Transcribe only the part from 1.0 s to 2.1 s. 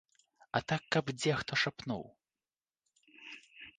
дзе хто шапнуў.